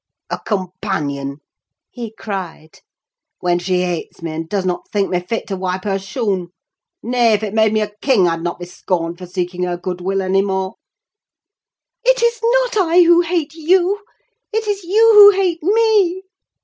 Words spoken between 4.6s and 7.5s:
not think me fit to wipe her shoon! Nay, if